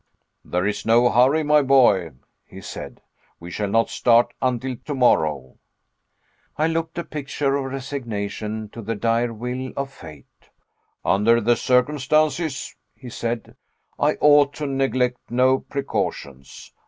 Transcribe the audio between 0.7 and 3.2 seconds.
no hurry, my boy," he said,